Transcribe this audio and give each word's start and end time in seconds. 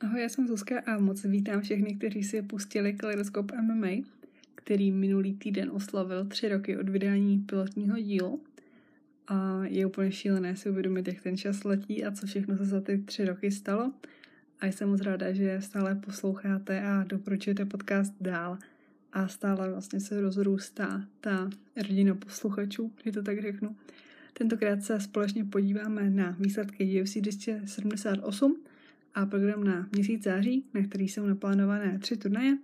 Ahoj, 0.00 0.20
já 0.20 0.28
jsem 0.28 0.48
Zuzka 0.48 0.80
a 0.86 0.98
moc 0.98 1.24
vítám 1.24 1.60
všechny, 1.60 1.94
kteří 1.94 2.22
si 2.22 2.42
pustili 2.42 2.92
Kaleidoskop 2.92 3.52
MMA, 3.52 3.88
který 4.54 4.92
minulý 4.92 5.34
týden 5.34 5.70
oslavil 5.70 6.24
tři 6.24 6.48
roky 6.48 6.76
od 6.78 6.88
vydání 6.88 7.38
pilotního 7.38 7.98
dílu. 7.98 8.40
A 9.28 9.64
je 9.64 9.86
úplně 9.86 10.12
šílené 10.12 10.56
si 10.56 10.70
uvědomit, 10.70 11.08
jak 11.08 11.22
ten 11.22 11.36
čas 11.36 11.64
letí 11.64 12.04
a 12.04 12.12
co 12.12 12.26
všechno 12.26 12.56
se 12.56 12.64
za 12.64 12.80
ty 12.80 12.98
tři 12.98 13.24
roky 13.24 13.50
stalo. 13.50 13.92
A 14.60 14.66
jsem 14.66 14.88
moc 14.88 15.00
ráda, 15.00 15.32
že 15.32 15.60
stále 15.60 15.94
posloucháte 15.94 16.82
a 16.82 17.04
doporučujete 17.04 17.64
podcast 17.64 18.14
dál. 18.20 18.58
A 19.12 19.28
stále 19.28 19.70
vlastně 19.70 20.00
se 20.00 20.20
rozrůstá 20.20 21.04
ta 21.20 21.50
rodina 21.76 22.14
posluchačů, 22.14 22.92
když 23.02 23.14
to 23.14 23.22
tak 23.22 23.42
řeknu. 23.42 23.76
Tentokrát 24.32 24.82
se 24.82 25.00
společně 25.00 25.44
podíváme 25.44 26.10
na 26.10 26.36
výsledky 26.40 27.02
UFC 27.02 27.16
278, 27.16 28.56
a 29.16 29.26
program 29.26 29.64
na 29.64 29.88
měsíc 29.92 30.24
září, 30.24 30.64
na 30.74 30.82
který 30.82 31.08
jsou 31.08 31.26
naplánované 31.26 31.98
tři 31.98 32.16
turnaje. 32.16 32.58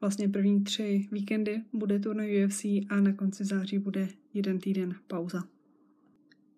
Vlastně 0.00 0.28
první 0.28 0.64
tři 0.64 1.08
víkendy 1.12 1.62
bude 1.72 1.98
turnaj 1.98 2.44
UFC 2.44 2.64
a 2.64 3.00
na 3.00 3.12
konci 3.12 3.44
září 3.44 3.78
bude 3.78 4.08
jeden 4.34 4.58
týden 4.58 4.94
pauza. 5.06 5.44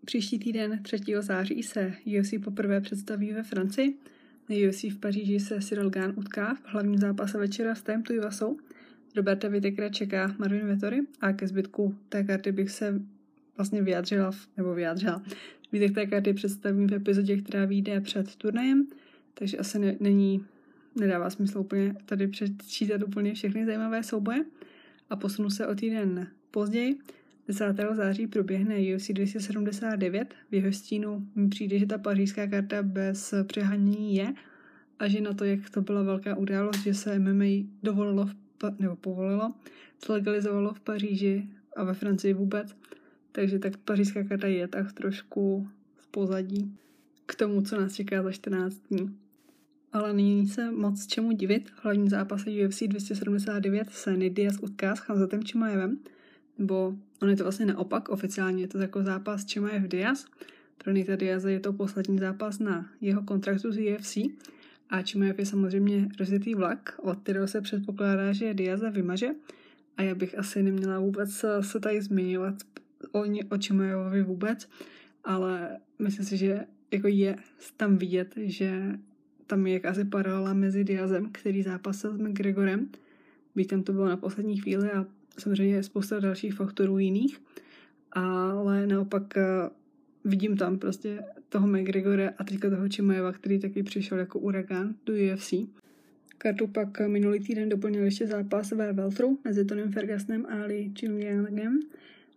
Příští 0.04 0.38
týden 0.38 0.80
3. 0.82 0.98
září 1.20 1.62
se 1.62 1.94
UFC 2.18 2.34
poprvé 2.44 2.80
představí 2.80 3.32
ve 3.32 3.42
Francii. 3.42 3.98
Na 4.48 4.56
UFC 4.68 4.82
v 4.82 4.98
Paříži 4.98 5.40
se 5.40 5.60
Cyril 5.60 5.90
Gán 5.90 6.12
utká 6.16 6.54
v 6.54 6.60
hlavním 6.64 6.98
zápase 6.98 7.38
večera 7.38 7.74
s 7.74 7.82
Tem 7.82 8.02
Tuivasou. 8.02 8.56
Roberta 9.16 9.48
Vitekra 9.48 9.88
čeká 9.88 10.34
Marvin 10.38 10.66
Vettori 10.66 11.00
a 11.20 11.32
ke 11.32 11.46
zbytku 11.48 11.94
té 12.08 12.24
karty 12.24 12.52
bych 12.52 12.70
se 12.70 13.02
vlastně 13.56 13.82
vyjádřila, 13.82 14.30
nebo 14.56 14.74
vyjádřila. 14.74 15.22
Zbytek 15.68 15.94
té 15.94 16.06
karty 16.06 16.32
představím 16.32 16.88
v 16.88 16.92
epizodě, 16.92 17.36
která 17.36 17.64
vyjde 17.64 18.00
před 18.00 18.36
turnajem 18.36 18.86
takže 19.40 19.58
asi 19.58 19.78
ne, 19.78 19.96
není, 20.00 20.44
nedává 21.00 21.30
smysl 21.30 21.58
úplně 21.58 21.94
tady 22.04 22.28
přečítat 22.28 23.02
úplně 23.02 23.34
všechny 23.34 23.66
zajímavé 23.66 24.02
souboje 24.02 24.44
a 25.10 25.16
posunu 25.16 25.50
se 25.50 25.66
o 25.66 25.74
týden 25.74 26.26
později. 26.50 26.98
10. 27.48 27.76
září 27.92 28.26
proběhne 28.26 28.76
UFC 28.94 29.10
279. 29.10 30.34
V 30.50 30.54
jeho 30.54 30.72
stínu 30.72 31.26
mi 31.34 31.48
přijde, 31.48 31.78
že 31.78 31.86
ta 31.86 31.98
pařížská 31.98 32.46
karta 32.46 32.82
bez 32.82 33.34
přehanění 33.46 34.16
je 34.16 34.34
a 34.98 35.08
že 35.08 35.20
na 35.20 35.32
to, 35.32 35.44
jak 35.44 35.70
to 35.70 35.80
byla 35.80 36.02
velká 36.02 36.36
událost, 36.36 36.82
že 36.82 36.94
se 36.94 37.18
MMA 37.18 37.68
dovolilo, 37.82 38.26
v, 38.26 38.34
nebo 38.78 38.96
povolilo, 38.96 39.54
zlegalizovalo 40.06 40.74
v 40.74 40.80
Paříži 40.80 41.48
a 41.76 41.84
ve 41.84 41.94
Francii 41.94 42.34
vůbec. 42.34 42.76
Takže 43.32 43.58
tak 43.58 43.76
pařížská 43.76 44.24
karta 44.24 44.46
je 44.46 44.68
tak 44.68 44.92
trošku 44.92 45.68
v 45.96 46.08
pozadí 46.08 46.76
k 47.26 47.34
tomu, 47.34 47.62
co 47.62 47.80
nás 47.80 47.94
čeká 47.94 48.22
za 48.22 48.32
14 48.32 48.74
dní. 48.90 49.16
Ale 49.92 50.12
není 50.12 50.48
se 50.48 50.70
moc 50.70 51.06
čemu 51.06 51.32
divit. 51.32 51.70
Hlavní 51.82 52.08
zápase 52.08 52.50
UFC 52.50 52.82
279 52.82 53.90
se 53.90 54.16
Nidias 54.16 54.58
utká 54.60 54.96
s 54.96 54.98
Hamzatem 54.98 55.44
Čimajevem, 55.44 55.98
nebo 56.58 56.94
on 57.22 57.30
je 57.30 57.36
to 57.36 57.42
vlastně 57.42 57.66
naopak, 57.66 58.08
oficiálně 58.08 58.62
je 58.62 58.68
to 58.68 58.78
jako 58.78 59.02
zápas 59.02 59.44
Čimajev 59.44 59.82
Diaz. 59.82 60.26
Pro 60.84 60.92
Nita 60.92 61.16
Diaze 61.16 61.52
je 61.52 61.60
to 61.60 61.72
poslední 61.72 62.18
zápas 62.18 62.58
na 62.58 62.90
jeho 63.00 63.22
kontraktu 63.22 63.72
z 63.72 63.78
UFC 63.78 64.16
a 64.90 65.02
Čimajev 65.02 65.38
je 65.38 65.46
samozřejmě 65.46 66.08
rozjetý 66.18 66.54
vlak, 66.54 66.94
od 67.02 67.18
kterého 67.18 67.48
se 67.48 67.60
předpokládá, 67.60 68.32
že 68.32 68.54
Diaza 68.54 68.90
vymaže 68.90 69.28
a 69.96 70.02
já 70.02 70.14
bych 70.14 70.38
asi 70.38 70.62
neměla 70.62 70.98
vůbec 70.98 71.44
se 71.60 71.80
tady 71.80 72.02
zmiňovat 72.02 72.54
o, 73.12 73.22
o 73.48 73.58
Čimajevovi 73.58 74.22
vůbec, 74.22 74.68
ale 75.24 75.78
myslím 75.98 76.26
si, 76.26 76.36
že 76.36 76.66
jako 76.90 77.08
je 77.08 77.36
tam 77.76 77.96
vidět, 77.96 78.34
že 78.36 78.98
tam 79.50 79.66
je 79.66 79.72
jakási 79.72 80.04
paralela 80.04 80.54
mezi 80.54 80.84
Diazem, 80.84 81.28
který 81.32 81.62
zápasil 81.62 82.14
s 82.14 82.18
McGregorem, 82.18 82.88
byť 83.54 83.68
tam 83.68 83.82
to 83.82 83.92
bylo 83.92 84.08
na 84.08 84.16
poslední 84.16 84.56
chvíli 84.56 84.90
a 84.92 85.06
samozřejmě 85.38 85.82
spousta 85.82 86.20
dalších 86.20 86.54
faktorů 86.54 86.98
jiných, 86.98 87.42
ale 88.12 88.86
naopak 88.86 89.36
eh, 89.36 89.44
vidím 90.24 90.56
tam 90.56 90.78
prostě 90.78 91.24
toho 91.48 91.66
McGregora 91.66 92.30
a 92.38 92.44
teďka 92.44 92.70
toho 92.70 92.88
Čimajeva, 92.88 93.32
který 93.32 93.58
taky 93.58 93.82
přišel 93.82 94.18
jako 94.18 94.38
uragán 94.38 94.94
do 95.06 95.12
UFC. 95.12 95.54
Kartu 96.38 96.66
pak 96.66 97.00
minulý 97.06 97.40
týden 97.40 97.68
doplnil 97.68 98.04
ještě 98.04 98.26
zápas 98.26 98.70
ve 98.70 98.92
Veltru 98.92 99.38
mezi 99.44 99.64
Tonym 99.64 99.92
Fergusonem 99.92 100.46
a 100.46 100.54
Lee 100.66 100.92
Jingliangem 101.02 101.80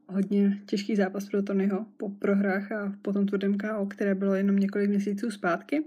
hodně 0.07 0.59
těžký 0.65 0.95
zápas 0.95 1.29
pro 1.29 1.43
Tonyho 1.43 1.85
po 1.97 2.09
prohrách 2.09 2.71
a 2.71 2.93
po 3.01 3.13
tom 3.13 3.25
tvrdém 3.25 3.57
KO, 3.57 3.85
které 3.85 4.15
bylo 4.15 4.35
jenom 4.35 4.55
několik 4.55 4.89
měsíců 4.89 5.31
zpátky. 5.31 5.83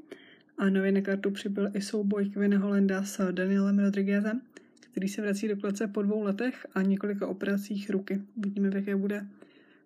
A 0.59 0.71
nově 0.71 0.93
na 0.93 1.00
kartu 1.00 1.31
přibyl 1.31 1.71
i 1.75 1.81
souboj 1.81 2.28
Kevina 2.28 2.59
Holenda 2.59 3.03
s 3.03 3.33
Danielem 3.33 3.78
Rodriguezem, 3.78 4.41
který 4.81 5.09
se 5.09 5.22
vrací 5.22 5.49
do 5.49 5.56
klece 5.56 5.87
po 5.87 6.03
dvou 6.03 6.22
letech 6.22 6.67
a 6.75 6.83
několika 6.83 7.27
operacích 7.27 7.91
ruky. 7.91 8.22
Vidíme, 8.37 8.71
v 8.71 8.75
jaké 8.75 8.97
bude 8.97 9.27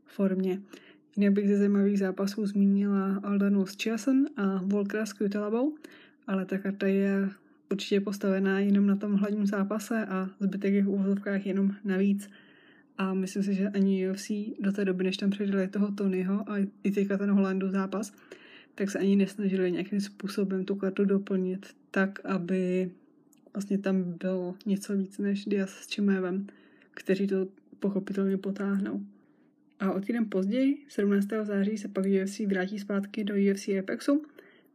formě. 0.06 0.60
Jinak 1.16 1.32
bych 1.32 1.48
ze 1.48 1.56
zajímavých 1.56 1.98
zápasů 1.98 2.46
zmínila 2.46 3.20
Aldanu 3.22 3.66
s 3.66 3.76
Chiasen 3.76 4.26
a 4.36 4.60
Volkera 4.64 5.06
s 5.06 5.12
Kutelabou, 5.12 5.74
ale 6.26 6.44
ta 6.44 6.58
karta 6.58 6.86
je 6.86 7.28
určitě 7.70 8.00
postavená 8.00 8.60
jenom 8.60 8.86
na 8.86 8.96
tom 8.96 9.14
hlavním 9.14 9.46
zápase 9.46 10.06
a 10.06 10.30
zbytek 10.40 10.74
je 10.74 10.82
v 10.82 10.88
úvozovkách 10.88 11.46
jenom 11.46 11.74
navíc. 11.84 12.30
A 12.98 13.14
myslím 13.14 13.42
si, 13.42 13.54
že 13.54 13.68
ani 13.68 14.10
UFC 14.10 14.30
do 14.60 14.72
té 14.72 14.84
doby, 14.84 15.04
než 15.04 15.16
tam 15.16 15.30
předali 15.30 15.68
toho 15.68 15.92
Tonyho 15.92 16.50
a 16.50 16.56
i 16.84 16.90
teďka 16.90 17.18
ten 17.18 17.30
Holandu 17.30 17.70
zápas, 17.70 18.12
tak 18.80 18.90
se 18.90 18.98
ani 18.98 19.16
nesnažili 19.16 19.72
nějakým 19.72 20.00
způsobem 20.00 20.64
tu 20.64 20.74
kartu 20.74 21.04
doplnit 21.04 21.66
tak, 21.90 22.24
aby 22.24 22.90
vlastně 23.54 23.78
tam 23.78 24.02
bylo 24.02 24.54
něco 24.66 24.96
víc 24.96 25.18
než 25.18 25.44
Diaz 25.44 25.70
s 25.70 25.86
Čimevem, 25.86 26.46
kteří 26.90 27.26
to 27.26 27.48
pochopitelně 27.80 28.36
potáhnou. 28.36 29.00
A 29.80 29.92
o 29.92 30.00
týden 30.00 30.26
později, 30.28 30.78
17. 30.88 31.28
září, 31.42 31.78
se 31.78 31.88
pak 31.88 32.04
UFC 32.22 32.38
vrátí 32.38 32.78
zpátky 32.78 33.24
do 33.24 33.34
UFC 33.34 33.68
Apexu, 33.68 34.22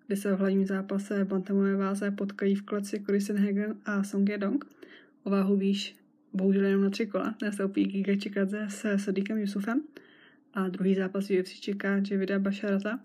kde 0.08 0.16
se 0.16 0.36
v 0.36 0.40
hlavním 0.40 0.66
zápase 0.66 1.26
bantamové 1.26 1.76
váze 1.76 2.12
potkají 2.12 2.56
v 2.56 2.62
kleci 2.62 3.04
Cory 3.06 3.22
Sanhagen 3.22 3.76
a 3.86 4.04
Song 4.04 4.30
Yedong. 4.30 4.66
O 5.24 5.30
váhu 5.30 5.56
výš 5.56 5.96
bohužel 6.34 6.64
jenom 6.64 6.84
na 6.84 6.90
tři 6.90 7.06
kola. 7.06 7.36
Nastoupí 7.42 7.86
Giga 7.86 8.16
Čikadze 8.16 8.66
se 8.70 9.00
Sadikem 9.00 9.38
Yusufem 9.38 9.82
a 10.54 10.70
druhý 10.70 10.96
zápas 10.96 11.30
UFC 11.30 11.50
čeká 11.60 12.02
Javida 12.12 12.40
Basharata, 12.40 13.00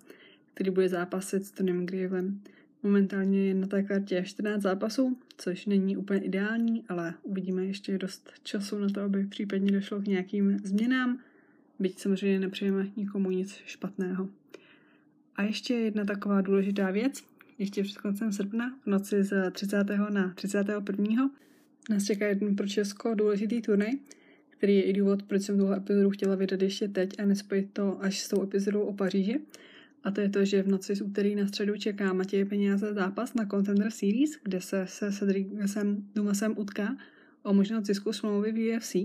který 0.54 0.70
bude 0.70 0.88
zápasit 0.88 1.44
s 1.44 1.50
Tonym 1.50 1.86
Gravelem. 1.86 2.40
Momentálně 2.82 3.48
je 3.48 3.54
na 3.54 3.66
té 3.66 3.82
kartě 3.82 4.22
14 4.26 4.62
zápasů, 4.62 5.18
což 5.36 5.66
není 5.66 5.96
úplně 5.96 6.20
ideální, 6.20 6.84
ale 6.88 7.14
uvidíme 7.22 7.64
ještě 7.64 7.98
dost 7.98 8.30
času 8.42 8.78
na 8.78 8.88
to, 8.88 9.00
aby 9.00 9.26
případně 9.26 9.72
došlo 9.72 10.00
k 10.00 10.06
nějakým 10.06 10.58
změnám, 10.58 11.18
byť 11.78 11.98
samozřejmě 11.98 12.40
nepřejeme 12.40 12.86
nikomu 12.96 13.30
nic 13.30 13.60
špatného. 13.64 14.28
A 15.36 15.42
ještě 15.42 15.74
jedna 15.74 16.04
taková 16.04 16.40
důležitá 16.40 16.90
věc. 16.90 17.24
Ještě 17.58 17.82
před 17.82 17.98
koncem 17.98 18.32
srpna, 18.32 18.78
v 18.84 18.86
noci 18.86 19.24
z 19.24 19.50
30. 19.50 19.84
na 20.10 20.32
31 20.34 21.30
nás 21.90 22.04
čeká 22.04 22.26
jeden 22.26 22.56
pro 22.56 22.68
Česko 22.68 23.14
důležitý 23.14 23.62
turnaj, 23.62 23.90
který 24.48 24.76
je 24.76 24.82
i 24.82 24.92
důvod, 24.92 25.22
proč 25.22 25.42
jsem 25.42 25.58
tuhle 25.58 25.76
epizodu 25.76 26.10
chtěla 26.10 26.34
vydat 26.34 26.62
ještě 26.62 26.88
teď 26.88 27.20
a 27.20 27.24
nespojit 27.24 27.72
to 27.72 28.04
až 28.04 28.18
s 28.18 28.28
tou 28.28 28.42
epizodou 28.42 28.80
o 28.80 28.92
Paříži. 28.92 29.40
A 30.04 30.10
to 30.10 30.20
je 30.20 30.28
to, 30.28 30.44
že 30.44 30.62
v 30.62 30.68
noci 30.68 30.94
z 30.94 31.00
úterý 31.00 31.34
na 31.34 31.46
středu 31.46 31.76
čeká 31.76 32.12
Matěj 32.12 32.44
Peněze 32.44 32.94
zápas 32.94 33.34
na 33.34 33.46
Contender 33.46 33.90
Series, 33.90 34.30
kde 34.42 34.60
se 34.60 34.86
se 34.86 35.12
Cedricem 35.12 36.08
Dumasem 36.14 36.54
utká 36.58 36.96
o 37.42 37.54
možnost 37.54 37.86
zisku 37.86 38.12
smlouvy 38.12 38.52
v 38.52 38.76
UFC. 38.76 38.96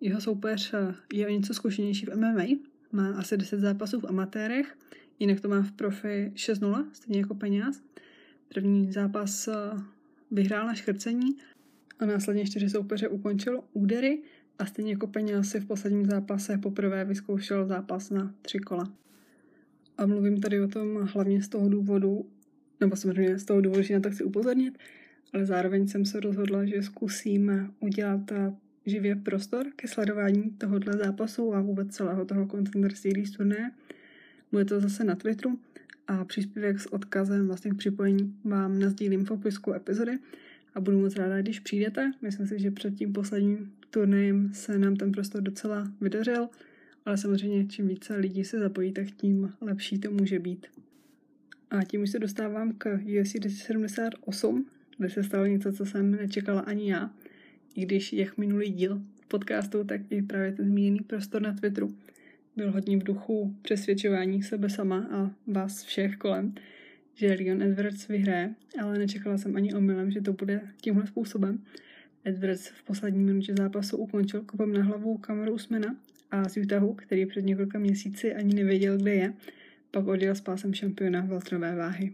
Jeho 0.00 0.20
soupeř 0.20 0.74
eh, 0.74 0.94
je 1.12 1.26
o 1.26 1.30
něco 1.30 1.54
zkušenější 1.54 2.06
v 2.06 2.16
MMA, 2.16 2.44
má 2.92 3.14
asi 3.14 3.36
10 3.36 3.60
zápasů 3.60 4.00
v 4.00 4.04
amatérech, 4.04 4.78
jinak 5.18 5.40
to 5.40 5.48
má 5.48 5.62
v 5.62 5.72
profi 5.72 6.32
6-0, 6.34 6.86
stejně 6.92 7.20
jako 7.20 7.34
Peněz. 7.34 7.82
První 8.48 8.92
zápas 8.92 9.48
eh, 9.48 9.54
vyhrál 10.30 10.66
na 10.66 10.74
škrcení 10.74 11.36
a 11.98 12.06
následně 12.06 12.46
čtyři 12.46 12.70
soupeře 12.70 13.08
ukončil 13.08 13.60
údery 13.72 14.22
a 14.58 14.66
stejně 14.66 14.92
jako 14.92 15.06
peněz 15.06 15.50
si 15.50 15.60
v 15.60 15.66
posledním 15.66 16.06
zápase 16.06 16.58
poprvé 16.58 17.04
vyzkoušel 17.04 17.66
zápas 17.66 18.10
na 18.10 18.34
tři 18.42 18.58
kola. 18.58 18.92
A 20.02 20.06
mluvím 20.06 20.40
tady 20.40 20.60
o 20.60 20.68
tom 20.68 20.94
hlavně 20.96 21.42
z 21.42 21.48
toho 21.48 21.68
důvodu, 21.68 22.26
nebo 22.80 22.96
samozřejmě 22.96 23.38
z 23.38 23.44
toho 23.44 23.60
důvodu, 23.60 23.82
že 23.82 23.94
na 23.94 24.00
to 24.00 24.10
chci 24.10 24.24
upozornit, 24.24 24.78
ale 25.32 25.46
zároveň 25.46 25.88
jsem 25.88 26.04
se 26.04 26.20
rozhodla, 26.20 26.64
že 26.64 26.82
zkusím 26.82 27.72
udělat 27.80 28.32
živě 28.86 29.16
prostor 29.16 29.66
ke 29.76 29.88
sledování 29.88 30.50
tohohle 30.58 30.92
zápasu 30.92 31.54
a 31.54 31.60
vůbec 31.60 31.96
celého 31.96 32.24
toho 32.24 32.46
Contender 32.46 32.94
Series 32.94 33.30
turné. 33.30 33.72
Bude 34.52 34.64
to 34.64 34.80
zase 34.80 35.04
na 35.04 35.14
Twitteru 35.14 35.58
a 36.06 36.24
příspěvek 36.24 36.80
s 36.80 36.92
odkazem 36.92 37.46
vlastně 37.46 37.70
k 37.70 37.76
připojení 37.76 38.36
vám 38.44 38.78
nazdílím 38.78 39.24
v 39.24 39.28
popisku 39.28 39.72
epizody 39.72 40.18
a 40.74 40.80
budu 40.80 41.00
moc 41.00 41.16
ráda, 41.16 41.40
když 41.40 41.60
přijdete. 41.60 42.12
Myslím 42.22 42.46
si, 42.46 42.58
že 42.58 42.70
před 42.70 42.94
tím 42.94 43.12
posledním 43.12 43.72
turnajem 43.90 44.50
se 44.54 44.78
nám 44.78 44.96
ten 44.96 45.12
prostor 45.12 45.42
docela 45.42 45.92
vydařil, 46.00 46.48
ale 47.04 47.16
samozřejmě 47.16 47.66
čím 47.66 47.88
více 47.88 48.16
lidí 48.16 48.44
se 48.44 48.58
zapojí, 48.58 48.92
tak 48.92 49.10
tím 49.10 49.52
lepší 49.60 49.98
to 49.98 50.10
může 50.10 50.38
být. 50.38 50.66
A 51.70 51.84
tím 51.84 52.02
už 52.02 52.10
se 52.10 52.18
dostávám 52.18 52.72
k 52.72 52.98
UFC 53.20 53.32
278, 53.32 54.66
kde 54.98 55.10
se 55.10 55.24
stalo 55.24 55.46
něco, 55.46 55.72
co 55.72 55.86
jsem 55.86 56.10
nečekala 56.10 56.60
ani 56.60 56.90
já. 56.90 57.10
I 57.74 57.82
když 57.82 58.12
jak 58.12 58.38
minulý 58.38 58.70
díl 58.70 59.02
podcastu, 59.28 59.84
tak 59.84 60.00
i 60.10 60.22
právě 60.22 60.52
ten 60.52 60.66
zmíněný 60.66 61.00
prostor 61.00 61.42
na 61.42 61.52
Twitteru 61.52 61.94
byl 62.56 62.72
hodně 62.72 62.96
v 62.96 63.02
duchu 63.02 63.56
přesvědčování 63.62 64.42
sebe 64.42 64.70
sama 64.70 65.08
a 65.10 65.30
vás 65.46 65.84
všech 65.84 66.16
kolem, 66.16 66.54
že 67.14 67.36
Leon 67.40 67.62
Edwards 67.62 68.08
vyhraje, 68.08 68.54
ale 68.82 68.98
nečekala 68.98 69.38
jsem 69.38 69.56
ani 69.56 69.74
omylem, 69.74 70.10
že 70.10 70.20
to 70.20 70.32
bude 70.32 70.60
tímhle 70.80 71.06
způsobem. 71.06 71.64
Edwards 72.24 72.68
v 72.68 72.82
poslední 72.82 73.24
minutě 73.24 73.54
zápasu 73.58 73.96
ukončil 73.96 74.40
kopem 74.40 74.72
na 74.72 74.82
hlavu 74.82 75.18
kameru 75.18 75.54
Usmana 75.54 75.96
a 76.32 76.48
z 76.48 76.56
Utahu, 76.56 76.94
který 76.94 77.26
před 77.26 77.44
několika 77.44 77.78
měsíci 77.78 78.34
ani 78.34 78.54
nevěděl, 78.54 78.98
kde 78.98 79.14
je, 79.14 79.32
pak 79.90 80.06
odjel 80.06 80.34
s 80.34 80.40
pásem 80.40 80.74
šampiona 80.74 81.20
veltrové 81.20 81.76
váhy. 81.76 82.12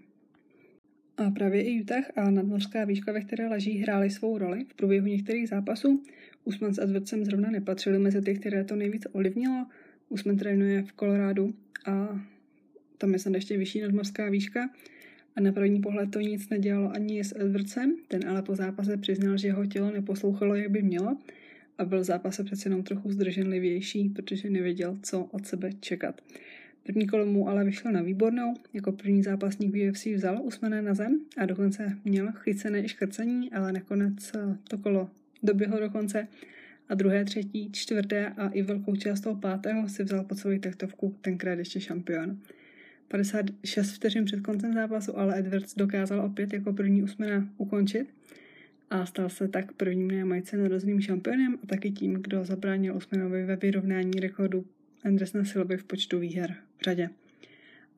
A 1.16 1.30
právě 1.30 1.62
i 1.62 1.80
Utah 1.80 2.04
a 2.16 2.30
nadmořská 2.30 2.84
výška, 2.84 3.12
ve 3.12 3.20
které 3.20 3.48
leží, 3.48 3.78
hrály 3.78 4.10
svou 4.10 4.38
roli 4.38 4.64
v 4.64 4.74
průběhu 4.74 5.06
některých 5.06 5.48
zápasů. 5.48 6.02
Usman 6.44 6.74
s 6.74 6.78
Edwardsem 6.78 7.24
zrovna 7.24 7.50
nepatřili 7.50 7.98
mezi 7.98 8.22
ty, 8.22 8.34
které 8.34 8.64
to 8.64 8.76
nejvíc 8.76 9.06
ovlivnilo. 9.12 9.66
Usman 10.08 10.36
trénuje 10.36 10.82
v 10.82 10.92
Kolorádu 10.92 11.54
a 11.86 12.20
tam 12.98 13.12
je 13.12 13.18
snad 13.18 13.34
ještě 13.34 13.58
vyšší 13.58 13.80
nadmořská 13.80 14.30
výška. 14.30 14.70
A 15.36 15.40
na 15.40 15.52
první 15.52 15.80
pohled 15.80 16.10
to 16.10 16.20
nic 16.20 16.48
nedělalo 16.48 16.90
ani 16.90 17.24
s 17.24 17.34
Edwardsem, 17.38 17.96
ten 18.08 18.28
ale 18.28 18.42
po 18.42 18.54
zápase 18.54 18.96
přiznal, 18.96 19.38
že 19.38 19.48
jeho 19.48 19.66
tělo 19.66 19.90
neposlouchalo, 19.90 20.54
jak 20.54 20.70
by 20.70 20.82
mělo 20.82 21.16
a 21.78 21.84
byl 21.84 22.00
v 22.00 22.04
zápase 22.04 22.44
přece 22.44 22.66
jenom 22.68 22.82
trochu 22.82 23.12
zdrženlivější, 23.12 24.08
protože 24.08 24.50
nevěděl, 24.50 24.98
co 25.02 25.24
od 25.24 25.46
sebe 25.46 25.70
čekat. 25.80 26.20
První 26.82 27.06
kolo 27.06 27.26
mu 27.26 27.48
ale 27.48 27.64
vyšlo 27.64 27.90
na 27.90 28.02
výbornou, 28.02 28.54
jako 28.72 28.92
první 28.92 29.22
zápasník 29.22 29.74
UFC 29.74 30.06
vzal 30.06 30.40
Usmana 30.42 30.80
na 30.80 30.94
zem 30.94 31.20
a 31.36 31.46
dokonce 31.46 31.98
měl 32.04 32.32
chycené 32.32 32.84
i 32.84 32.88
škrcení, 32.88 33.52
ale 33.52 33.72
nakonec 33.72 34.32
eh, 34.34 34.56
to 34.68 34.78
kolo 34.78 35.10
doběhlo 35.42 35.80
do 35.80 35.90
konce 35.90 36.28
a 36.88 36.94
druhé, 36.94 37.24
třetí, 37.24 37.72
čtvrté 37.72 38.26
a 38.28 38.48
i 38.48 38.62
velkou 38.62 38.96
část 38.96 39.20
toho 39.20 39.36
pátého 39.36 39.88
si 39.88 40.04
vzal 40.04 40.24
pod 40.24 40.38
svoji 40.38 40.58
taktovku 40.58 41.16
tenkrát 41.20 41.58
ještě 41.58 41.80
šampion. 41.80 42.38
56 43.08 43.90
vteřin 43.92 44.24
před 44.24 44.40
koncem 44.40 44.74
zápasu 44.74 45.18
ale 45.18 45.38
Edwards 45.38 45.74
dokázal 45.74 46.20
opět 46.20 46.52
jako 46.52 46.72
první 46.72 47.02
Usmana 47.02 47.48
ukončit 47.56 48.08
a 48.90 49.06
stal 49.06 49.28
se 49.28 49.48
tak 49.48 49.72
prvním 49.72 50.08
nejamajce 50.08 50.56
narozeným 50.56 51.00
šampionem 51.00 51.58
a 51.62 51.66
taky 51.66 51.90
tím, 51.90 52.14
kdo 52.14 52.44
zabránil 52.44 52.96
Usmanovi 52.96 53.44
ve 53.44 53.56
vyrovnání 53.56 54.20
rekordu 54.20 54.66
Andersona 55.04 55.44
Silvy 55.44 55.76
v 55.76 55.84
počtu 55.84 56.18
výher 56.18 56.54
v 56.78 56.82
řadě. 56.84 57.10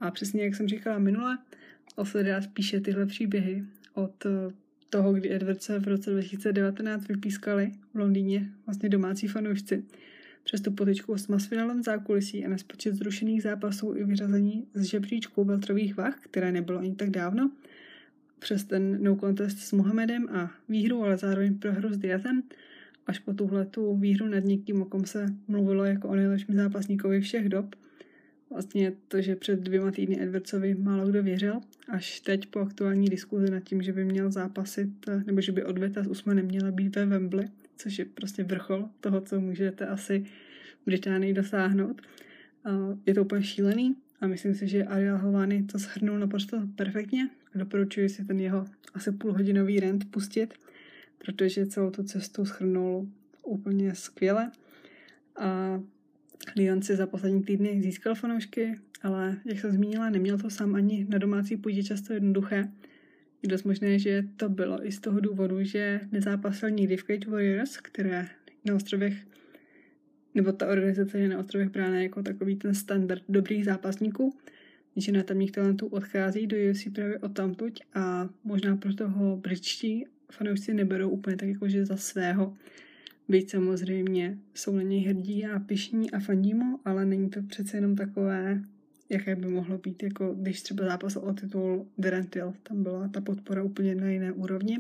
A 0.01 0.11
přesně 0.11 0.45
jak 0.45 0.55
jsem 0.55 0.69
říkala 0.69 0.99
minule, 0.99 1.39
Osledát 1.97 2.47
píše 2.47 2.81
tyhle 2.81 3.07
příběhy 3.07 3.65
od 3.95 4.27
toho, 4.91 5.13
kdy 5.13 5.35
Edwardse 5.35 5.79
v 5.79 5.89
roce 5.89 6.11
2019 6.11 7.09
vypískali 7.09 7.73
v 7.95 7.99
Londýně 7.99 8.51
vlastně 8.67 8.89
domácí 8.89 9.29
fanoušci. 9.29 9.85
Přes 10.45 10.61
tu 10.61 10.71
potičku 10.73 11.19
s 11.19 11.29
masfinalem 11.29 11.83
zákulisí 11.83 12.45
a 12.45 12.49
nespočet 12.49 12.95
zrušených 12.95 13.43
zápasů 13.43 13.95
i 13.97 14.05
vyřazení 14.05 14.67
z 14.75 14.83
žebříčku 14.83 15.45
veltrových 15.45 15.97
vah, 15.97 16.19
které 16.21 16.53
nebylo 16.53 16.79
ani 16.79 16.95
tak 16.95 17.11
dávno, 17.11 17.51
přes 18.41 18.65
ten 18.65 19.03
no 19.03 19.17
contest 19.17 19.59
s 19.59 19.73
Mohamedem 19.73 20.29
a 20.29 20.51
výhru, 20.69 21.03
ale 21.03 21.17
zároveň 21.17 21.59
prohru 21.59 21.93
s 21.93 21.99
Diazem, 21.99 22.43
až 23.07 23.19
po 23.19 23.35
tuhle 23.35 23.67
tu 23.67 23.97
výhru 23.97 24.27
nad 24.27 24.45
někým, 24.45 24.83
o 24.83 24.85
kom 24.85 25.05
se 25.05 25.27
mluvilo 25.49 25.85
jako 25.85 26.09
o 26.09 26.15
nejlepším 26.15 26.55
zápasníkovi 26.55 27.21
všech 27.21 27.49
dob. 27.49 27.75
Vlastně 28.51 28.93
to, 29.09 29.21
že 29.21 29.37
před 29.37 29.61
dvěma 29.61 29.91
týdny 29.91 30.23
Edwardsovi 30.23 30.75
málo 30.75 31.07
kdo 31.07 31.23
věřil, 31.23 31.61
až 31.89 32.21
teď 32.21 32.47
po 32.47 32.59
aktuální 32.59 33.09
diskuzi 33.09 33.51
nad 33.51 33.61
tím, 33.61 33.83
že 33.83 33.93
by 33.93 34.05
měl 34.05 34.31
zápasit, 34.31 34.91
nebo 35.27 35.41
že 35.41 35.53
by 35.53 35.65
odveta 35.65 36.05
s 36.05 36.07
Usmanem 36.07 36.47
měla 36.47 36.71
být 36.71 36.97
ve 36.97 37.07
Wembley, 37.07 37.49
což 37.77 37.99
je 37.99 38.05
prostě 38.05 38.45
vrchol 38.45 38.89
toho, 39.01 39.21
co 39.21 39.41
můžete 39.41 39.87
asi 39.87 40.25
v 40.83 40.87
Británii 40.87 41.33
dosáhnout. 41.33 42.03
Je 43.07 43.15
to 43.15 43.23
úplně 43.23 43.43
šílený 43.43 43.97
a 44.21 44.27
myslím 44.27 44.55
si, 44.55 44.69
že 44.69 44.85
Ariel 44.85 45.19
Hovany 45.19 45.63
to 45.63 45.79
shrnul 45.79 46.19
naprosto 46.19 46.63
perfektně. 46.77 47.31
Doporučuji 47.55 48.09
si 48.09 48.25
ten 48.25 48.41
jeho 48.41 48.67
asi 48.95 49.13
půlhodinový 49.13 49.81
rent 49.81 50.11
pustit– 50.11 50.55
protože 51.25 51.67
celou 51.67 51.91
tu 51.91 52.03
cestu 52.03 52.45
schrnul 52.45 53.09
úplně 53.43 53.95
skvěle. 53.95 54.51
A 55.37 55.81
Leon 56.57 56.83
si 56.83 56.97
za 56.97 57.07
poslední 57.07 57.43
týdny 57.43 57.83
získal 57.83 58.15
fanoušky, 58.15 58.75
ale 59.03 59.37
jak 59.45 59.61
jsem 59.61 59.73
zmínila, 59.73 60.11
neměl 60.11 60.39
to 60.39 60.51
sám 60.51 60.75
ani 60.75 61.07
na 61.09 61.19
domácí 61.19 61.57
půdě 61.57 61.83
často 61.83 62.13
jednoduché. 62.13 62.69
Je 63.43 63.49
dost 63.49 63.65
možné, 63.65 63.99
že 63.99 64.25
to 64.37 64.49
bylo 64.49 64.87
i 64.87 64.93
z 64.93 65.01
toho 65.01 65.21
důvodu, 65.21 65.65
že 65.65 66.01
nezápasil 66.13 66.71
nikdy 66.71 66.97
v 66.97 67.05
Cage 67.05 67.31
Warriors, 67.31 67.77
které 67.77 68.29
na 68.65 68.75
ostrovech, 68.75 69.15
nebo 70.35 70.53
ta 70.53 70.69
organizace 70.69 71.19
je 71.19 71.29
na 71.29 71.39
ostrovech 71.39 71.69
brána 71.69 72.01
jako 72.01 72.23
takový 72.23 72.57
ten 72.57 72.75
standard 72.75 73.23
dobrých 73.29 73.65
zápasníků. 73.65 74.37
Většina 74.97 75.23
tamních 75.23 75.53
talentů 75.53 75.87
odchází 75.87 76.47
do 76.47 76.57
UFC 76.71 76.89
právě 76.95 77.19
od 77.19 77.33
tamtuť 77.33 77.83
a 77.95 78.29
možná 78.45 78.77
proto 78.77 79.09
ho 79.09 79.37
britští 79.37 80.07
fanoušci 80.33 80.75
neberou 80.75 81.09
úplně 81.09 81.37
tak 81.37 81.49
jako, 81.49 81.69
že 81.69 81.87
za 81.87 81.97
svého. 81.97 82.57
Byť 83.29 83.51
samozřejmě 83.51 84.39
jsou 84.55 84.77
na 84.77 84.83
něj 84.83 85.05
hrdí 85.05 85.47
a 85.47 85.59
pišní 85.59 86.11
a 86.11 86.21
fandí 86.21 86.55
mu, 86.55 86.81
ale 86.85 87.07
není 87.07 87.31
to 87.31 87.43
přece 87.43 87.77
jenom 87.77 87.97
takové, 87.97 88.63
jaké 89.09 89.37
by 89.37 89.49
mohlo 89.49 89.79
být, 89.79 90.03
jako 90.03 90.35
když 90.35 90.63
třeba 90.63 90.85
zápas 90.85 91.17
o 91.17 91.33
titul 91.35 91.87
Derentil, 91.99 92.55
tam 92.63 92.83
byla 92.83 93.09
ta 93.09 93.21
podpora 93.21 93.63
úplně 93.63 93.95
na 93.95 94.09
jiné 94.09 94.33
úrovni. 94.33 94.79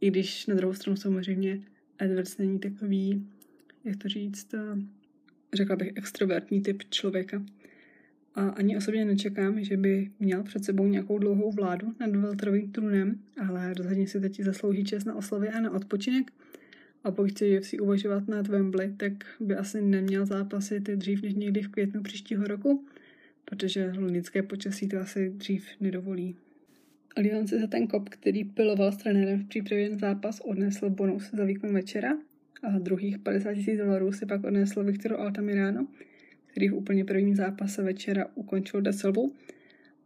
I 0.00 0.10
když 0.10 0.46
na 0.46 0.54
druhou 0.54 0.74
stranu 0.74 0.96
samozřejmě 0.96 1.60
Edwards 1.98 2.38
není 2.38 2.58
takový, 2.58 3.26
jak 3.84 3.96
to 3.96 4.08
říct, 4.08 4.54
řekla 5.52 5.76
bych 5.76 5.92
extrovertní 5.94 6.62
typ 6.62 6.82
člověka. 6.90 7.42
A 8.34 8.48
ani 8.48 8.76
osobně 8.76 9.04
nečekám, 9.04 9.64
že 9.64 9.76
by 9.76 10.10
měl 10.20 10.42
před 10.42 10.64
sebou 10.64 10.86
nějakou 10.86 11.18
dlouhou 11.18 11.52
vládu 11.52 11.94
nad 12.00 12.16
veltrovým 12.16 12.72
trůnem, 12.72 13.20
ale 13.48 13.74
rozhodně 13.74 14.06
si 14.06 14.20
teď 14.20 14.40
zaslouží 14.40 14.84
čas 14.84 15.04
na 15.04 15.14
oslavy 15.14 15.48
a 15.48 15.60
na 15.60 15.70
odpočinek. 15.70 16.32
A 17.04 17.10
pokud 17.10 17.30
chce 17.30 17.58
UFC 17.58 17.74
uvažovat 17.80 18.28
nad 18.28 18.46
Wembley, 18.46 18.94
tak 18.96 19.12
by 19.40 19.56
asi 19.56 19.82
neměl 19.82 20.26
zápasit 20.26 20.82
dřív 20.82 21.22
než 21.22 21.34
někdy 21.34 21.62
v 21.62 21.68
květnu 21.68 22.02
příštího 22.02 22.44
roku, 22.44 22.86
protože 23.44 23.92
londýnské 23.98 24.42
počasí 24.42 24.88
to 24.88 25.00
asi 25.00 25.30
dřív 25.30 25.66
nedovolí. 25.80 26.36
Leon 27.16 27.46
si 27.46 27.60
za 27.60 27.66
ten 27.66 27.86
kop, 27.86 28.08
který 28.08 28.44
piloval 28.44 28.92
s 28.92 28.96
trenérem 28.96 29.44
v 29.44 29.48
přípravě 29.48 29.90
na 29.90 29.98
zápas, 29.98 30.40
odnesl 30.40 30.90
bonus 30.90 31.30
za 31.30 31.44
výkon 31.44 31.72
večera 31.72 32.18
a 32.62 32.78
druhých 32.78 33.18
50 33.18 33.50
000 33.50 33.84
dolarů 33.84 34.12
si 34.12 34.26
pak 34.26 34.44
odnesl 34.44 34.84
Viktoru 34.84 35.20
Altamirano, 35.20 35.86
který 36.46 36.68
v 36.68 36.74
úplně 36.74 37.04
prvním 37.04 37.36
zápase 37.36 37.82
večera 37.82 38.26
ukončil 38.34 38.82
Silvu. 38.90 39.34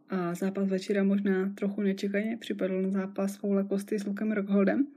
A 0.09 0.35
zápas 0.35 0.69
večera 0.69 1.03
možná 1.03 1.53
trochu 1.55 1.81
nečekaně 1.81 2.37
připadl 2.37 2.81
na 2.81 2.89
zápas 2.89 3.37
Foula 3.37 3.63
Kosty 3.63 3.99
s 3.99 4.05
Lukem 4.05 4.31
Rockholdem, 4.31 4.87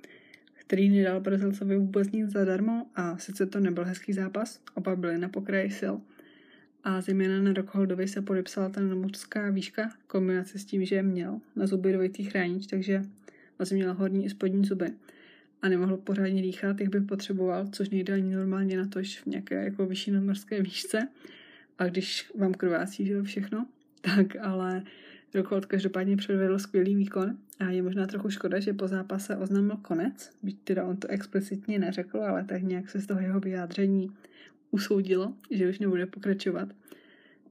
který 0.54 0.88
nedal 0.88 1.20
Brazilcovi 1.20 1.78
vůbec 1.78 2.10
nic 2.10 2.30
zadarmo 2.30 2.86
a 2.94 3.18
sice 3.18 3.46
to 3.46 3.60
nebyl 3.60 3.84
hezký 3.84 4.12
zápas, 4.12 4.60
oba 4.74 4.96
byli 4.96 5.18
na 5.18 5.28
pokraji 5.28 5.70
sil. 5.80 5.94
A 6.84 7.00
zejména 7.00 7.42
na 7.42 7.52
Rockholdovi 7.52 8.08
se 8.08 8.22
podepsala 8.22 8.68
ta 8.68 8.80
mořská 8.80 9.50
výška 9.50 9.90
kombinace 10.06 10.58
s 10.58 10.64
tím, 10.64 10.84
že 10.84 11.02
měl 11.02 11.40
na 11.56 11.66
zuby 11.66 11.92
dvojitý 11.92 12.24
chránič, 12.24 12.66
takže 12.66 13.02
vlastně 13.58 13.76
měl 13.76 13.94
horní 13.94 14.24
i 14.24 14.30
spodní 14.30 14.64
zuby 14.64 14.90
a 15.62 15.68
nemohl 15.68 15.96
pořádně 15.96 16.42
dýchat, 16.42 16.80
jak 16.80 16.90
by 16.90 17.00
potřeboval, 17.00 17.66
což 17.72 17.90
nejde 17.90 18.14
ani 18.14 18.34
normálně 18.34 18.78
na 18.78 18.86
to, 18.86 19.00
v 19.02 19.26
nějaké 19.26 19.64
jako 19.64 19.86
vyšší 19.86 20.10
nadmorské 20.10 20.62
výšce 20.62 21.08
a 21.78 21.86
když 21.86 22.30
vám 22.38 22.54
krvácí, 22.54 23.06
že 23.06 23.22
všechno, 23.22 23.66
tak 24.00 24.36
ale 24.40 24.82
Rockhold 25.34 25.66
každopádně 25.66 26.16
předvedl 26.16 26.58
skvělý 26.58 26.94
výkon 26.94 27.36
a 27.58 27.70
je 27.70 27.82
možná 27.82 28.06
trochu 28.06 28.30
škoda, 28.30 28.60
že 28.60 28.72
po 28.72 28.88
zápase 28.88 29.36
oznámil 29.36 29.76
konec, 29.76 30.30
byť 30.42 30.58
teda 30.64 30.84
on 30.84 30.96
to 30.96 31.08
explicitně 31.08 31.78
neřekl, 31.78 32.18
ale 32.18 32.44
tak 32.44 32.62
nějak 32.62 32.90
se 32.90 33.00
z 33.00 33.06
toho 33.06 33.20
jeho 33.20 33.40
vyjádření 33.40 34.10
usoudilo, 34.70 35.34
že 35.50 35.68
už 35.68 35.78
nebude 35.78 36.06
pokračovat. 36.06 36.68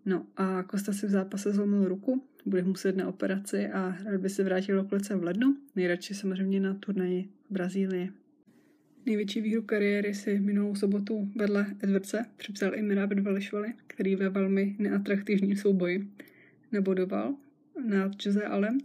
No 0.10 0.25
a 0.38 0.63
Kosta 0.63 0.94
si 0.94 1.08
v 1.08 1.10
zápase 1.10 1.54
zlomil 1.54 1.88
ruku, 1.88 2.24
bude 2.46 2.63
muset 2.63 2.98
na 2.98 3.08
operaci 3.08 3.68
a 3.68 3.98
rád 4.06 4.22
by 4.22 4.30
se 4.30 4.44
vrátil 4.44 4.75
do 4.75 4.84
klece 4.84 5.16
v 5.16 5.24
lednu, 5.24 5.58
nejradši 5.75 6.13
samozřejmě 6.13 6.60
na 6.60 6.74
turnaji 6.74 7.30
v 7.50 7.54
Brazílii. 7.54 8.12
Největší 9.06 9.42
výhru 9.42 9.62
kariéry 9.62 10.13
si 10.13 10.39
minulou 10.39 10.75
sobotu 10.75 11.32
vedle 11.36 11.66
Edwardse 11.80 12.25
připsal 12.38 12.75
i 12.75 12.82
Mirab 12.82 13.10
Dvalishvili, 13.10 13.74
který 13.88 14.16
ve 14.16 14.30
velmi 14.30 14.75
neatraktivním 14.80 15.56
souboji 15.56 16.08
nebodoval 16.72 17.36
na 17.86 18.12
Jose 18.25 18.46
Alem, 18.46 18.78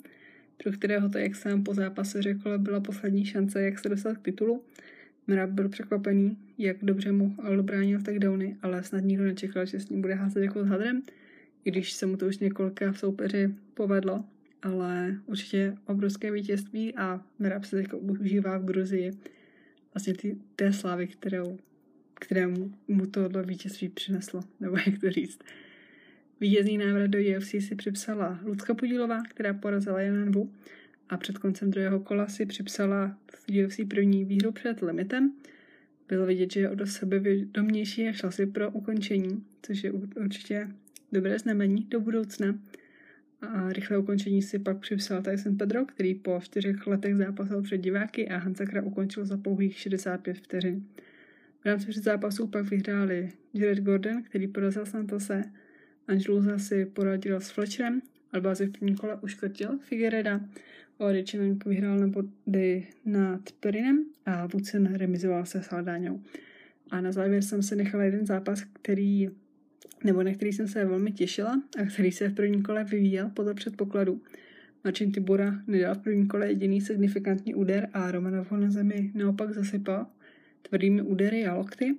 pro 0.62 0.72
kterého 0.72 1.08
to, 1.08 1.18
jak 1.18 1.36
jsem 1.36 1.64
po 1.64 1.74
zápase 1.74 2.22
řekl, 2.22 2.58
byla 2.58 2.80
poslední 2.80 3.24
šance, 3.24 3.62
jak 3.62 3.78
se 3.78 3.88
dostat 3.88 4.18
k 4.18 4.22
titulu. 4.22 4.64
Mirab 5.26 5.50
byl 5.50 5.68
překvapený, 5.68 6.38
jak 6.58 6.76
dobře 6.82 7.12
mu 7.12 7.36
bránil 7.62 8.02
takedowny, 8.02 8.56
ale 8.62 8.82
snad 8.82 9.04
nikdo 9.04 9.24
nečekal, 9.24 9.66
že 9.66 9.80
s 9.80 9.88
ním 9.88 10.00
bude 10.00 10.14
házet 10.14 10.42
jako 10.42 10.64
s 10.64 10.68
hadrem, 10.68 11.02
i 11.64 11.70
když 11.70 11.92
se 11.92 12.06
mu 12.06 12.16
to 12.16 12.26
už 12.26 12.38
několika 12.38 12.92
v 12.92 12.98
soupeři 12.98 13.54
povedlo 13.74 14.24
ale 14.64 15.16
určitě 15.26 15.76
obrovské 15.86 16.32
vítězství 16.32 16.94
a 16.94 17.20
Merab 17.38 17.64
se 17.64 17.76
teď 17.76 17.92
užívá 17.92 18.58
v 18.58 18.64
Gruzii 18.64 19.10
vlastně 19.94 20.14
ty, 20.14 20.36
té 20.56 20.72
slávy, 20.72 21.06
kterou, 21.06 21.58
kterému 22.14 22.72
mu 22.88 23.06
tohle 23.06 23.42
vítězství 23.42 23.88
přineslo, 23.88 24.40
nebo 24.60 24.76
jak 24.86 24.98
to 25.00 25.10
říct. 25.10 25.38
Vítězný 26.40 26.78
návrat 26.78 27.06
do 27.06 27.18
UFC 27.18 27.50
si 27.50 27.74
připsala 27.74 28.40
Lucka 28.44 28.74
Podílová, 28.74 29.22
která 29.28 29.54
porazila 29.54 30.00
Jananvu 30.00 30.52
a 31.08 31.16
před 31.16 31.38
koncem 31.38 31.70
druhého 31.70 32.00
kola 32.00 32.28
si 32.28 32.46
připsala 32.46 33.18
v 33.30 33.64
UFC 33.64 33.80
první 33.88 34.24
výhru 34.24 34.52
před 34.52 34.82
limitem. 34.82 35.32
Bylo 36.08 36.26
vidět, 36.26 36.52
že 36.52 36.60
je 36.60 36.70
o 36.70 36.86
sebe 36.86 37.18
vědomější 37.18 38.08
a 38.08 38.12
šla 38.12 38.30
si 38.30 38.46
pro 38.46 38.70
ukončení, 38.70 39.44
což 39.62 39.84
je 39.84 39.92
určitě 39.92 40.68
dobré 41.12 41.38
znamení 41.38 41.86
do 41.90 42.00
budoucna. 42.00 42.58
A 43.42 43.72
rychlé 43.72 43.98
ukončení 43.98 44.42
si 44.42 44.58
pak 44.58 44.78
připsal 44.78 45.22
Tyson 45.22 45.56
Pedro, 45.56 45.84
který 45.84 46.14
po 46.14 46.40
čtyřech 46.42 46.86
letech 46.86 47.16
zápasil 47.16 47.62
před 47.62 47.78
diváky 47.78 48.28
a 48.28 48.36
Hansakra 48.36 48.82
ukončil 48.82 49.24
za 49.24 49.36
pouhých 49.36 49.78
65 49.78 50.38
vteřin. 50.38 50.86
V 51.60 51.64
rámci 51.64 51.92
zápasů 51.92 52.46
pak 52.46 52.70
vyhráli 52.70 53.28
Jared 53.54 53.78
Gordon, 53.78 54.22
který 54.22 54.48
porazil 54.48 54.86
Santose, 54.86 55.42
Angelusa 56.08 56.58
si 56.58 56.86
poradil 56.86 57.40
s 57.40 57.50
Fletcherem, 57.50 58.02
Albazi 58.32 58.66
v 58.66 58.72
prvním 58.72 58.96
kole 58.96 59.18
uškrtil 59.22 59.78
Figuereda, 59.82 60.40
Oričinenk 60.98 61.64
vyhrál 61.64 61.98
na 61.98 62.06
body 62.06 62.86
nad 63.04 63.40
Perinem 63.60 64.04
a 64.26 64.46
Woodson 64.46 64.94
remizoval 64.94 65.46
se 65.46 65.62
s. 65.62 65.68
A 66.90 67.00
na 67.00 67.12
závěr 67.12 67.42
jsem 67.42 67.62
si 67.62 67.76
nechala 67.76 68.04
jeden 68.04 68.26
zápas, 68.26 68.64
který 68.72 69.28
nebo 70.04 70.22
na 70.22 70.34
který 70.34 70.52
jsem 70.52 70.68
se 70.68 70.84
velmi 70.84 71.12
těšila 71.12 71.62
a 71.82 71.84
který 71.84 72.12
se 72.12 72.28
v 72.28 72.34
prvním 72.34 72.62
kole 72.62 72.84
vyvíjel 72.84 73.30
podle 73.34 73.54
předpokladu. 73.54 74.20
Marcin 74.84 75.12
Tibura 75.12 75.62
nedal 75.66 75.94
v 75.94 75.98
prvním 75.98 76.28
kole 76.28 76.48
jediný 76.48 76.80
signifikantní 76.80 77.54
úder 77.54 77.88
a 77.92 78.10
Romanov 78.10 78.50
ho 78.50 78.56
na 78.56 78.70
zemi 78.70 79.10
naopak 79.14 79.54
zasypal 79.54 80.06
tvrdými 80.62 81.02
údery 81.02 81.46
a 81.46 81.54
lokty, 81.54 81.96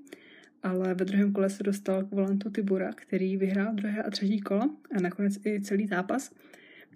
ale 0.64 0.94
ve 0.94 1.06
druhém 1.06 1.34
kole 1.34 1.50
se 1.50 1.64
dostal 1.64 2.04
k 2.04 2.12
volantu 2.12 2.50
Tibura, 2.50 2.92
který 2.94 3.38
vyhrál 3.38 3.74
druhé 3.74 4.04
a 4.04 4.10
třetí 4.10 4.40
kolo 4.40 4.70
a 4.98 5.02
nakonec 5.02 5.46
i 5.46 5.62
celý 5.62 5.88
zápas, 5.88 6.32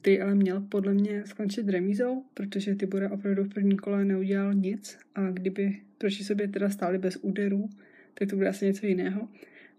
který 0.02 0.22
ale 0.22 0.36
měl 0.36 0.62
podle 0.62 0.94
mě 0.94 1.24
skončit 1.26 1.70
remízou, 1.70 2.24
protože 2.34 2.76
Tibura 2.76 3.12
opravdu 3.12 3.44
v 3.44 3.50
prvním 3.50 3.78
kole 3.78 4.06
neudělal 4.06 4.54
nic 4.54 4.98
a 5.16 5.32
kdyby 5.32 5.78
proti 5.98 6.24
sobě 6.24 6.48
teda 6.48 6.70
stáli 6.70 6.98
bez 6.98 7.18
úderů, 7.22 7.70
tak 8.14 8.30
to 8.30 8.36
bude 8.36 8.50
asi 8.50 8.66
něco 8.66 8.86
jiného 8.86 9.28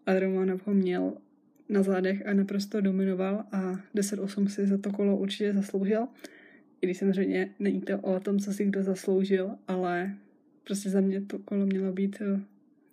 a 0.06 0.18
Romanov 0.18 0.66
ho 0.66 0.74
měl 0.74 1.12
na 1.68 1.82
zádech 1.82 2.26
a 2.26 2.32
naprosto 2.32 2.80
dominoval 2.80 3.44
a 3.52 3.80
10-8 3.94 4.46
si 4.46 4.66
za 4.66 4.78
to 4.78 4.92
kolo 4.92 5.16
určitě 5.16 5.52
zasloužil. 5.52 6.06
I 6.80 6.86
když 6.86 6.98
samozřejmě 6.98 7.50
není 7.58 7.80
to 7.80 7.98
o 7.98 8.20
tom, 8.20 8.38
co 8.38 8.52
si 8.52 8.64
kdo 8.64 8.82
zasloužil, 8.82 9.50
ale 9.68 10.14
prostě 10.64 10.90
za 10.90 11.00
mě 11.00 11.20
to 11.20 11.38
kolo 11.38 11.66
mělo 11.66 11.92
být 11.92 12.16
eh, 12.20 12.40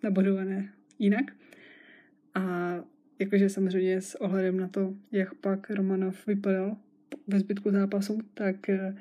nabodované 0.04 0.70
jinak. 1.00 1.32
A 2.36 2.76
jakože 3.20 3.50
samozřejmě 3.50 4.02
s 4.02 4.16
ohledem 4.16 4.60
na 4.60 4.68
to, 4.68 4.94
jak 5.12 5.34
pak 5.34 5.70
Romanov 5.70 6.28
vypadal 6.28 6.78
ve 7.28 7.40
zbytku 7.40 7.72
zápasu, 7.72 8.20
tak 8.34 8.70
eh, 8.70 8.96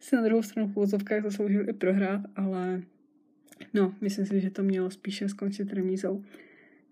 si 0.00 0.16
na 0.16 0.22
druhou 0.22 0.42
stranu 0.42 0.68
v 0.68 0.74
vozovkách 0.74 1.22
zasloužil 1.22 1.68
i 1.68 1.72
prohrát, 1.72 2.20
ale 2.36 2.82
no, 3.74 3.94
myslím 4.00 4.26
si, 4.26 4.40
že 4.40 4.50
to 4.50 4.62
mělo 4.62 4.90
spíše 4.90 5.28
skončit 5.28 5.72
remízou. 5.72 6.24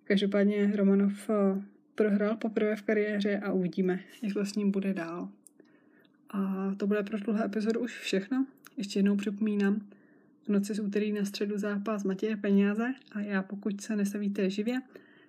Každopádně 0.04 0.72
Romanov 0.76 1.30
eh, 1.30 1.62
prohrál 1.94 2.36
poprvé 2.36 2.76
v 2.76 2.82
kariéře 2.82 3.38
a 3.38 3.52
uvidíme, 3.52 4.00
jak 4.22 4.34
to 4.34 4.44
s 4.44 4.54
ním 4.54 4.70
bude 4.70 4.94
dál. 4.94 5.28
A 6.30 6.74
to 6.76 6.86
bude 6.86 7.02
pro 7.02 7.20
tuhle 7.20 7.44
epizodu 7.44 7.80
už 7.80 7.98
všechno. 7.98 8.46
Ještě 8.76 8.98
jednou 8.98 9.16
připomínám, 9.16 9.80
v 10.42 10.48
noci 10.48 10.74
z 10.74 10.78
úterý 10.80 11.12
na 11.12 11.24
středu 11.24 11.58
zápas 11.58 12.04
Matěje 12.04 12.36
Peněze 12.36 12.94
a 13.12 13.20
já 13.20 13.42
pokud 13.42 13.80
se 13.80 13.96
nesavíte 13.96 14.50
živě, 14.50 14.80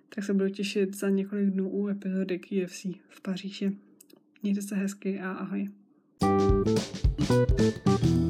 tak 0.08 0.24
se 0.24 0.32
budu 0.32 0.48
těšit 0.48 0.96
za 0.96 1.08
několik 1.08 1.50
dnů 1.50 1.70
u 1.70 1.88
epizody 1.88 2.38
KFC 2.38 2.86
v 3.08 3.20
Paříži. 3.22 3.76
Mějte 4.44 4.62
se 4.62 4.76
hezky 4.76 5.20
a 5.20 5.32
ahoj. 5.32 5.68
thank 7.18 8.04
you 8.04 8.23